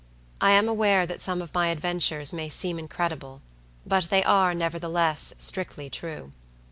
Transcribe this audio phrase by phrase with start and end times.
[0.41, 3.43] I am aware that some of my adventures may seem incredible;
[3.85, 6.31] but they are, nevertheless, strictly true.